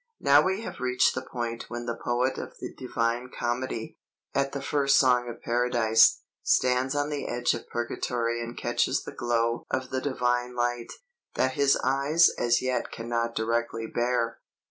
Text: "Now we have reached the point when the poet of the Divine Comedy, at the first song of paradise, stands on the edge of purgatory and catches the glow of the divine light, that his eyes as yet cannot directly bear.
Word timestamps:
"Now 0.19 0.41
we 0.43 0.61
have 0.61 0.79
reached 0.79 1.13
the 1.13 1.21
point 1.21 1.65
when 1.69 1.85
the 1.85 1.95
poet 1.95 2.39
of 2.39 2.57
the 2.57 2.73
Divine 2.73 3.29
Comedy, 3.29 3.99
at 4.33 4.51
the 4.51 4.59
first 4.59 4.95
song 4.97 5.29
of 5.29 5.43
paradise, 5.43 6.21
stands 6.41 6.95
on 6.95 7.11
the 7.11 7.27
edge 7.27 7.53
of 7.53 7.67
purgatory 7.69 8.41
and 8.41 8.57
catches 8.57 9.03
the 9.03 9.11
glow 9.11 9.67
of 9.69 9.91
the 9.91 10.01
divine 10.01 10.55
light, 10.55 10.91
that 11.35 11.51
his 11.53 11.77
eyes 11.83 12.31
as 12.39 12.63
yet 12.63 12.91
cannot 12.91 13.35
directly 13.35 13.85
bear. 13.85 14.39